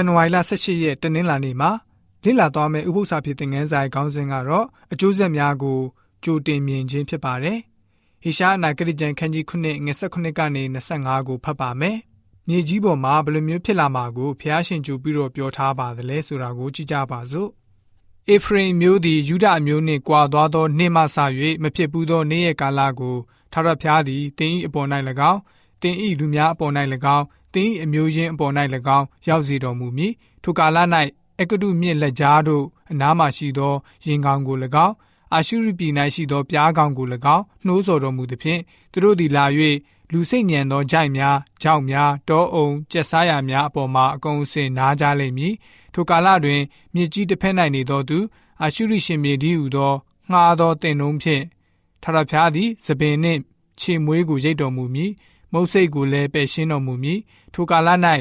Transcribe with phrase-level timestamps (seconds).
[0.00, 1.70] န်နဝါရီလ18ရက်တနင်္လာနေ့မှာ
[2.24, 5.80] လေ့လာသွားမယ့်ဥပုသ္စာဖြစ်တဲ့ငန်းဆိုင်ခေါင်းစဉ်ကတော့အကျိုးဆက်များကို
[6.24, 7.58] ကြိုတင်မြင်ခြင်းဖြစ်ပါတယ်။
[8.22, 9.72] ဟေရှားအနာဂတိကျမ်းခန်းကြီး9ငွေ
[10.10, 11.96] 19ကနေ25ကိုဖတ်ပါမယ်။
[12.48, 17.50] မြေကြီးပေါ်မှာဘယ်လိုမျိုးဖြစ်လာမှာကိုဖျားရှင်ကြိုပြီးတော့ပြောထားပါသလဲဆိုတာကိုကြည့်ကြပါစို့။
[18.30, 21.16] အေဖရင်မျိုးသည်ယူဒအမျိုးနှင့်ကွာသွားသောနှင်းမှဆ၍
[21.62, 23.16] မဖြစ်ဘူးသောနေ့ရက်ကာလကို
[23.52, 24.88] ထာဝရဘုရားသည်တင်းဤအပေါ်၌၎
[25.32, 25.40] င်း
[25.82, 26.72] တင်းဤလူများအပေါ်၌၎
[27.16, 27.24] င်း
[27.54, 28.52] တင်းဤအမျိုးချင်းအပေါ်၌၎
[28.98, 30.12] င်းရောက်စေတော်မူမည်
[30.42, 30.78] ထိုကာလ၌
[31.40, 34.94] အကတုမြင့်လက်ကြားတို့အနားမှရှိသောရင်ကောင်ကို၎င်း
[35.34, 38.60] အာရှုရိပြည်၌ရှိသောပြားကောင်ကို၎င်းနှိုးဆော်တော်မူသည်ဖြင့်
[38.92, 39.44] သူတို့သည်လာ၍
[40.12, 45.54] လူစိတ်ညံသောကြိုက်များ၊ကြောက်များ၊တောအုံကျက်စားရများအပေါ်မှာအကုန်အစင်နားကြလိမ့်မည်
[45.94, 46.60] ထိုကာလတွင်
[46.94, 48.18] မြေကြီးတစ်ဖက်၌နေသောသူ
[48.62, 49.92] အာရှုရိရှင်မြေဒီဟုသော
[50.30, 51.42] ငှားသောတင်နှုံးဖြင့်
[52.02, 53.40] ထာဝရဘုရားသည်သပင်နှင့်
[53.80, 55.12] ခြေမွေးကိုရိတ်တော်မူမည်
[55.52, 57.20] မုတ်စိတ်ကိုလည်းပယ်ရှင်းတော်မူမည်
[57.54, 57.88] ထိုကာလ၌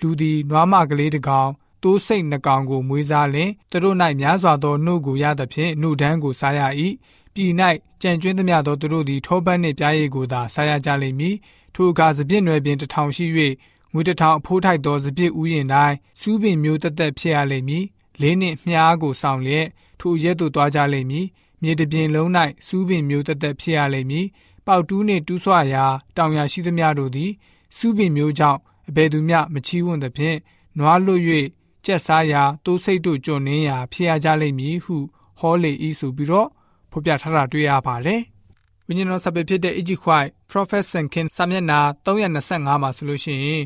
[0.00, 1.50] လူသည်နွားမကလေးတစ်ကောင်
[1.82, 6.60] တိုးစိတ်နှကောင်ကိုမွေးစားလင်သူတို့၌များစွာသောနှုတ်ကိုရသဖြင့်နှုတ်ဒန်းကိုစားရ၏
[7.34, 7.52] ပြည်၌
[8.02, 11.36] ကြံကျွင်းသမျှသောသူတို့သည်ထောပန်းနှင့်ပြားရည်ကိုသာစားရကြလိမ့်မည်
[11.74, 13.26] ထိုအခါစပြည့်နွယ်ပင်တထောင်ရှိ၍
[13.92, 17.84] ငွေတထောင်အဖိုးထိုက်သောစပြည့်ဥယျင်တိုင်းစူးပင်မျိုးတက်တက်ဖြစ်ရလိမ့်မည်
[18.20, 19.66] လေးနှင့်မြားကိုဆောင်လျက်
[20.00, 21.26] ထိုရက်သို့သွားကြလိမ့်မည်
[21.62, 22.28] မြေတပြင်လုံး၌
[22.66, 24.26] စူးပင်မျိုးတက်တက်ဖြစ်ရလိမ့်မည်
[24.70, 25.84] ပေါတူးနှင့်တူးဆွရာ
[26.16, 27.30] တောင်ရရှိသမျှတို့သည်
[27.76, 30.38] စူးပင်မျိုးကြောင့်အဘယ်သူမျှမချီးဝွန်းသဖြင့်
[30.78, 31.22] နွားလွတ်၍
[31.84, 34.96] ကြက်စားရာတိုးစိတ်တို့ကြုံနှင်းရာဖြစ်ရကြလိမ့်မည်ဟု
[35.38, 36.48] ဟောလေဤဆိုပြီးတော့
[36.90, 38.20] ဖော်ပြထားတာတွေ့ရပါတယ်။
[38.86, 43.64] ဝိညာဉ်တော်စာပေဖြစ်တဲ့ Egypt White Prophet Sankin စာမျက်နှာ325မှာဆိုလို့ရှိရင်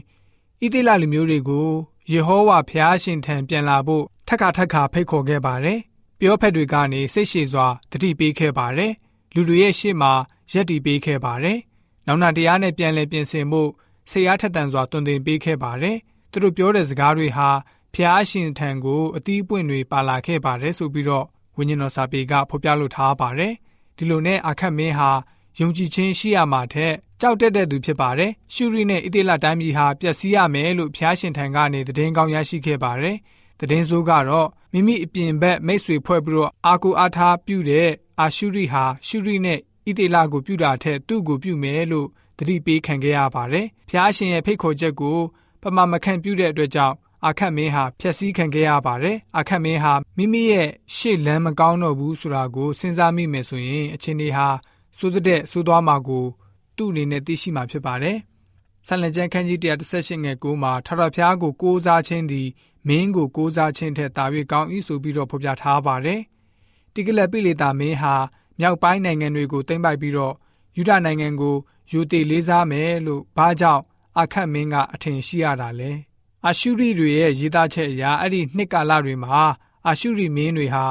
[0.63, 1.69] ဣသေလလူမျိုးတွေကို
[2.11, 5.79] ယေဟောဝါဖျားရှင်ထံပြန်လာဖို့ထက်ခါထက်ခါဖိတ်ခေါ်ခဲ့ပါတယ်။
[6.19, 8.93] ပြောဖက်တွေကနေစိတ်ရှည်စွာတတိပေးခဲ့ပါတယ်။
[9.35, 10.13] လူတွေရဲ့ရှေ့မှာ
[10.53, 11.59] ရက်တီပေးခဲ့ပါတယ်။
[12.07, 13.71] နောက်နာတရားနဲ့ပြန်လည်ပြင်ဆင်ဖို့
[14.11, 15.97] ဆေးအားထက်သန်စွာတွင်တင်ပေးခဲ့ပါတယ်။
[16.31, 17.49] သူတို့ပြောတဲ့စကားတွေဟာ
[17.95, 23.53] ဖျားရှင်ထံကိုအသီးပွင့်တွေပါလာခဲ့ပါတယ်ဆိုပြီးတော့ဝိညာဉ်တော်စာပေကဖော်ပြလိုထားပါတယ်။
[23.97, 25.11] ဒီလိုနဲ့အခက်မင်းဟာ
[25.61, 33.17] ယုံကြည်ခြင်းရှိရမှာထက်ကြောက်တက်တဲ့သူဖြစ်ပါတယ်။ရှုရီနဲ့ဣသေလတိုင်းပြည်ဟာပျက်စီးရမယ်လို့ဖျားရှင်ထံကနေသတင်းကောင်းရရှိခဲ့ပါတယ်။
[33.61, 37.89] သတင်းဆိုးကတော့မိမိအပြင်ဘက်မိတ်ဆွေဖွဲ့ပြီးတော့အာကိုအားထားပြုတဲ့
[38.21, 42.09] အာရှုရီဟာရှုရီနဲ့ ဣသေလကိုပြုတာထက်သူ့ကိုပြုမယ်လို့
[42.39, 45.19] သတိပေးခံခဲ့ရပါတယ်။ဖျားရှင်ရဲ့ဖိတ်ခေါ်ချက်ကို
[45.63, 46.97] ပမာမခံပြုတဲ့အတွက်ကြောင့်
[47.27, 54.49] အာခတ်မင်းဟာဖျက်ဆီးခံခဲ့ရပါတယ်အာခတ်မင်းဟာမိမိရဲ့ရှေ့လမ်းမကောင်းတော့ဘူးဆိုတာကိုစဉ်းစားမိမယ်ဆိုရင်အချင်းတွေဟာ
[54.99, 56.25] စိုးတဲ့စိုးသွားမှာကို
[56.77, 58.19] သူ့အနေနဲ့သိရှိမှာဖြစ်ပါတယ်
[58.87, 62.49] ဆန်လကျန်းခန်းကြီး138ငယ်9မှာထထဖျားကိုကိုးစားခြင်းသည်
[62.89, 66.21] မင်းကိုကိုးစားခြင်းထက်သာ၍ကောင်း၏ဆိုပြီးတော့ဖော်ပြထားပါတယ်
[66.95, 68.15] တိကလက်ပိလေတာမင်းဟာ
[68.61, 70.35] မြောက်ပိုင်းနိုင်ငံတွေကိုသိမ်းပိုက်ပြီးတော့
[70.77, 71.57] ယူဒနိုင်ငံကို
[71.93, 73.83] ယူတေလေးစားမယ်လို့ဘာကြောင့်
[74.21, 75.93] အခတ်မင်းကအထင်ရှိရတာလဲ
[76.45, 79.43] အာရှုရိတွေရဲ့ရေးသားချက်အရအဲ့ဒီနှစ်ကာလတွေမှာ
[79.87, 80.85] အာရှုရိမင်းတွေဟာ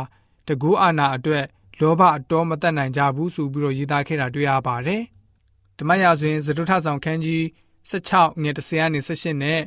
[0.48, 1.46] တကူအာနာအတွက်
[1.80, 5.02] လောဘအတော်မတတ်နိုင်ကြဘူးဆိုပြီးတော့ရေးသားခဲ့တာတွေ့ရပါတယ်။
[5.78, 7.44] ဓမ္မရာဇဝင်သတုထဆောင်ခန်းကြီး
[7.90, 9.62] 16ငွေ30ကနေ18နဲ့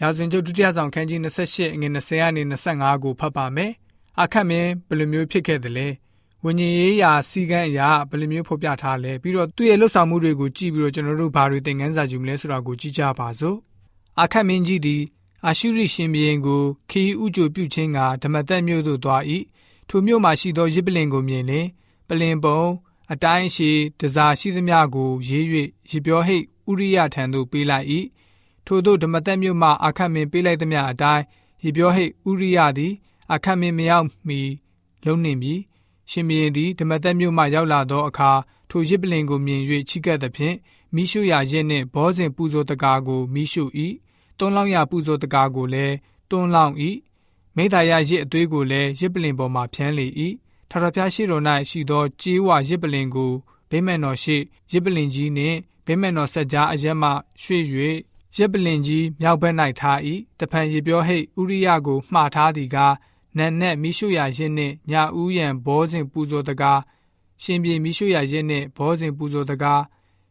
[0.00, 3.72] ရာဇဝင်ကျုပ်ဒုတိယဆောင်ခန်းကြီး28ငွေ20ကနေ25ကိုဖတ်ပါမယ်။
[4.22, 5.88] အခက်မင်းဘယ်လိုမျိုးဖြစ်ခဲ့သလဲ။
[6.44, 13.56] ဝิญဉ်ရေးရာစီကံအရာဘယ်လိုမျိုးဖော်ပြထားလဲပြီးတော့သူ့ရဲ့လှုပ်ဆောင်မှုတွေကိုကြည့်ပြီးတော့ကျွန်တော်တို့ဘာတွေသင်ခန်းစာယူမလဲဆိုတာကိုကြည့်ကြပါစို့
[14.20, 15.02] အာခတ်မင်းကြီးသည်
[15.46, 19.22] အာရှုရိရှင်ဘုရင်ကိုခီးဥကြိုပြုခြင်းကဓမ္မသက်မြို့သို့သွား၏
[19.88, 21.66] ထိုမြို့မှရှိသောရစ်ပလင်ကိုမြင်လင်
[22.08, 22.62] ပလင်ပုံ
[23.12, 25.44] အတိုင်းရှိတစားရှိသမျှကိုရေး၍
[25.90, 27.86] ရပြောဟိတ်ဥရိယထံသို့ပေးလိုက်၏
[28.66, 31.24] ထို့သောဓမ္မသက်မြို့မှအာခတ်မင်းပေးလိုက်သမျှအတိုင်း
[31.64, 32.92] ရပြောဟိတ်ဥရိယသည်
[33.32, 34.40] အာခတ်မင်းမရောက်မီ
[35.06, 35.60] လုံးနှင်ပြီး
[36.10, 38.30] ရှင်ဘုရင်သည်ဓမ္မသက်မြို့မှရောက်လာသောအခါ
[38.70, 40.56] ထိုရစ်ပလင်ကိုမြင်၍ချိကပ်သဖြင့်
[40.94, 43.64] မိရှုရာရစ်နှင့်ဘောဇင်ပူဇော်တကားကိုမိရှု၏
[44.38, 45.94] တွန်းလောင်းရပူဇော်တကားကိုလည်း
[46.30, 46.74] တွန်းလောင်း၏
[47.56, 50.06] မိသားရရစ်အသွေးကိုလည်းရစ်ပလင်ပေါ်မှဖြန်းလေ၏
[50.70, 53.32] ထာဝရဘုရားရှိတော်၌ရှိသောကြေးဝရစ်ပလင်ကို
[53.70, 54.36] ဗိမ္မာန်တော်ရှိ
[54.72, 55.56] ရစ်ပလင်ကြီးနှင့်
[55.86, 57.10] ဗိမ္မာန်တော်ဆက်ကြားအရက်မှ
[57.42, 57.62] ရွှေ့၍
[58.36, 59.98] ရစ်ပလင်ကြီးမြောက်ဘက်၌ထား၏
[60.38, 62.94] တဖန်ရေပြောဟိတ်ဥရိယကိုမှားထားသည်ကား
[63.38, 66.80] နန်နဲ့မိရှုရာရစ်နှင့်ညာဦးရန်ဘောဇင်ပူဇော်တကား
[67.42, 69.82] ရှင်ပြေမိရှုရာရစ်နှင့်ဘောဇင်ပူဇော်တကား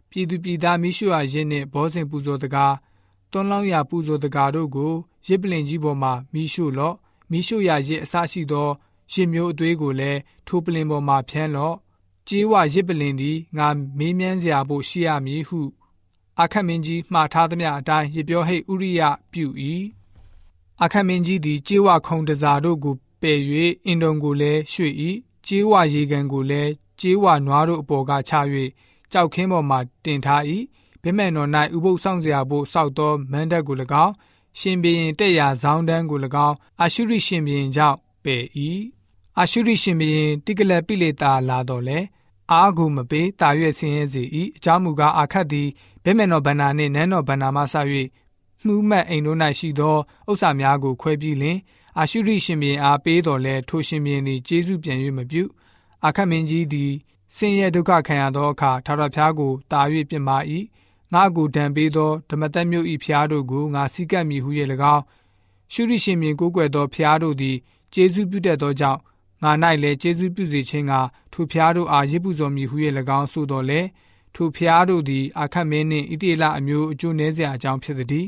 [0.09, 2.75] ပြည်သူပြည်သားမိရှုရာရစ်နှင့်ဘောဇင်ပူဇော်တကား
[3.31, 4.93] တွန်းလောင်းရာပူဇော်တကာတို့ကို
[5.27, 6.95] ရစ်ပလင်ကြီးပေါ်မှမိရှုလော့
[7.31, 8.69] မိရှုရာရစ်အစရှိသော
[9.13, 11.75] ရစ်မျိုးအသွေးကိုလည်းထိုပလင်ပေါ်မှဖြန်းလော့
[12.27, 13.67] ကြေးဝရစ်ပလင်သည်ငါ
[13.97, 15.59] မေးမြန်းစရာဖို့ရှိရမည်ဟု
[16.41, 19.01] အခတ်မင်းကြီးမှားထားသမျှအတိုင်းရပြောဟိတ်ဥရိယ
[19.31, 19.47] ပြု၏
[20.83, 23.39] အခတ်မင်းကြီးသည်ကြေးဝခုံတစားတို့ကိုပယ်၍
[23.85, 24.93] အင်တုံကိုလည်းရွှေ့၏
[25.47, 28.33] ကြေးဝရေကန်ကိုလည်းကြေးဝနွားတို့အပေါ်ကချ၍
[29.11, 30.41] ကြောက်ခင်းပေါ်မှတင်ထား၏
[31.01, 33.75] ဗိမဲ့တော်၌ဥပုပ်ဆောင်စရာဖို့စောက်သောမန်းတက်ကို၎
[34.05, 34.13] င်း
[34.59, 38.43] ရှင်ဘီရင်တက်ရာဇောင်းတန်းကို၎င်းအာရှုရိရှင်ဘီရင်ကြောင့်ပယ်၏
[39.37, 41.99] အာရှုရိရှင်ဘီရင်တိကလပိလေတာလာတော့လေ
[42.51, 44.23] အာဟုမပေးတာရွက်ဆင်းရဲစေ၏
[44.55, 45.67] အကြောင်းမူကားအာခတ်သည်
[46.03, 47.75] ဗိမေနောဗန္နာနှင့်နန်းတော်ဗန္နာမှဆ၍
[48.65, 49.97] မှုမှတ်အိမ်တို့၌ရှိသော
[50.29, 51.57] ဥစ္စာများကိုခွဲပြီးလင်
[51.97, 55.43] အာရှုရိရှင်ဘီရင်အားပေးတော်လဲထိုရှင်ဘီရင်သည်ကျေးဇူးပြန်၍မပြု
[56.03, 56.91] အာခတ်မင်းကြီးသည်
[57.35, 60.37] ဆင်းရဲဒုက္ခခံရသောအခါထာဝရဘုရားကိုတာ၍ပြစ်မှာ၏
[61.13, 64.49] ငါကိုဒံပေးသောဓမ္မတက်မြို့ဤဖျားတို့ကိုငါစီကပ်မိဟု၍၎
[64.95, 65.03] င်း
[65.73, 67.57] ရှုရိရှင်မြင်ကိုးကွယ်သောဖျားတို့သည်
[67.93, 68.99] ကျေးဇူးပြုတတ်သောကြောင့်
[69.43, 69.51] ငါ၌
[69.83, 70.93] လည်းကျေးဇူးပြုစေခြင်းက
[71.33, 72.75] ထိုဖျားတို့အားရစ်ပူဇော်မိဟု၍၎
[73.19, 73.81] င်းဆိုတော်လေ
[74.35, 78.27] ထိုဖျားတို့သည်အာခတ်မင်းနှင့်ဣတိလအမျိုးအကျိုးနည်းစရာအကြောင်းဖြစ်သည်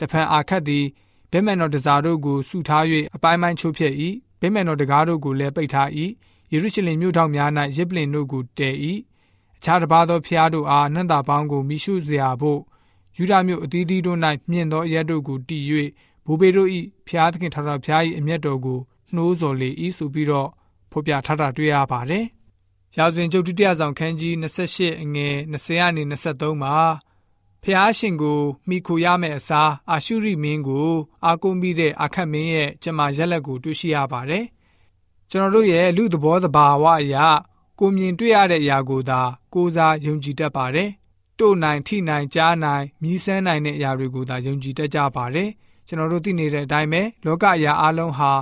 [0.00, 0.84] တဖန်အာခတ်သည်
[1.30, 2.84] ဗိမန်တော်တစားတို့ကိုစုထား၍
[3.14, 3.94] အပိုင်းပိုင်းချိုးဖျက်၏
[4.40, 5.88] ဗိမန်တော်တကားတို့ကိုလည်းပိတ်ထား၏
[6.52, 8.74] ယေရုရှလင်မြို့ထောင်များ၌ရစ်ပလင်တို့ကိုတည်၏
[9.58, 12.60] အခြားတစ်ပါးသောဖျားတို့အားနှံ့တာပေါင်းကိုမိရှုစရာဖို့
[13.16, 14.18] ယူဒမြို့အသီးသီးတို့၌
[14.50, 15.64] မြင့်သောအရက်တို့ကိုတည်၍
[16.26, 16.68] ဘိုးဘေတို့၏
[17.08, 18.78] ဖျားသခင်ထာဝရဘုရား၏အမျက်တော်ကို
[19.14, 20.48] နှိုးဆော်လေ၏ဆိုပြီးတော့
[20.90, 22.24] ဖော်ပြထားတာတွေ့ရပါတယ်။
[22.96, 26.74] ရာဇဝင်ကျုပ်ဒုတိယဆောင်ခန်းကြီး28အငယ်20ကနေ23မှာ
[27.64, 30.90] ဖျားရှင်ကိုမိခိုရမယ့်အစားအာရှုရိမင်းကို
[31.24, 34.44] အာကုံပြီးတဲ့အခတ်မင်းရဲ့ကျမရက်လက်ကိုတွေ့ရှိရပါတယ်။
[35.30, 37.26] ကျွန်တော်တို့ရဲ့လူသဘောတဘာဝအရာ
[37.78, 39.20] ကိုမြင်တွေ့ရတဲ့အရာကိုသာ
[39.54, 40.88] ကိုးစားယုံကြည်တတ်ပါတယ်။
[41.38, 45.48] တို့နိုင်ထိနိုင်ကြားနိုင်မြည်ဆန်းနိုင်တဲ့အရာတွေကိုသာယုံကြည်တတ်ကြပါတယ်။
[45.86, 48.32] ကျွန်တော်တို့သိနေတဲ့အတိုင်းပဲလောကအရာအလုံးဟာ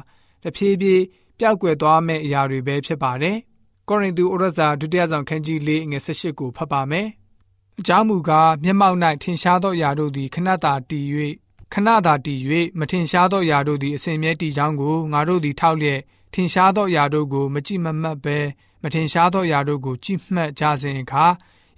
[0.42, 1.04] တဖြည်းဖြည်း
[1.38, 3.36] ပျောက်ကွယ်သွားမယ့်အရာတွေပဲဖြစ်ပါတယ်။
[3.88, 7.08] ကောရိန္သုဩရစာဒုတိယဆောင်ခန်းကြီး၄ငွေ၁၈ကိုဖတ်ပါမယ်။
[7.80, 11.06] အကြောင်းမူကားမျက်မှောက်၌ထင်ရှားသောအရာတို့သည်ခဏတာတည်၍
[11.72, 12.40] ခဏသာတည်၍
[12.78, 16.00] မထင်ရှားသောအရာတို့သည်အစဉ်မြဲတည်ကြောင်းကိုငါတို့သည်ထောက်လျက်
[16.34, 18.38] ထင်ရှားသောအရာတို့ကိုမကြည့်မမှတ်ဘဲ
[18.82, 21.26] မထင်ရှားသောအရာတို့ကိုကြည့်မှတ်ကြစဉ်အခါ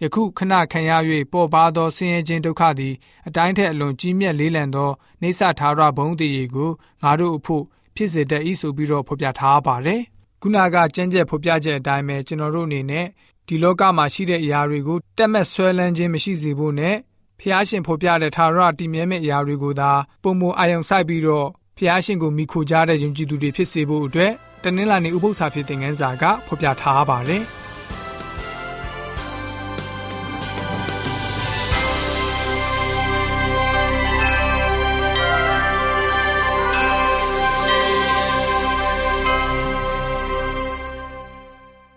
[0.02, 0.92] ယခုခဏခံရ၍
[1.32, 2.94] ပေါ်ပါသောဆင်းရဲခြင်းဒုက္ခသည်
[3.28, 4.90] အတိုင်းထက်အလွန်ကြီးမြတ်လေးလံသော
[5.22, 6.70] နေဆထာဝရဘုံတည်ကို
[7.02, 7.64] ငါတို့အဖို့
[7.94, 10.02] ဖြစ်စေတတ်၏ဆိုပြီးတော့ဖော်ပြထားပါတယ်။
[10.42, 13.06] ခုနကကြမ်းကြက်ဖော်ပြချက်အတိုင်းပဲကျွန်တော်တို့အနေနဲ့
[13.48, 16.96] ဒီလောကမှာရှိတဲ့အရာတွေကိုတက်မက်ဆွဲလန်းခြင်းမရှိစေဖို့နဲ့
[17.40, 19.90] ဖျားရှင်ဖော်ပြတဲ့ထာဝရတည်မြဲမဲ့အရာတွေကိုသာ
[20.22, 21.48] ပုံမအာယုံစိုက်ပြီးတော့
[21.78, 27.44] ဖျားရှင်ကိုမိခိုကြတဲ့ယုံကြည်သူတွေဖြစ်စေဖို့အတွက်တနင်္လာနေ့ဥပုသ္စာဖြစ်တဲ့ငန်းစာကဖော်ပြထားပါတယ်။